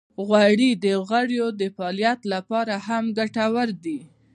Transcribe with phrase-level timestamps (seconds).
[0.27, 3.99] غوړې د غړو د فعالیت لپاره هم ګټورې دي.